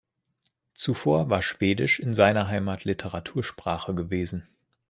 Zuvor 0.73 1.29
war 1.29 1.43
Schwedisch 1.43 1.99
in 1.99 2.15
seiner 2.15 2.47
Heimat 2.47 2.85
Literatursprache 2.85 3.93
gewesen. 3.93 4.47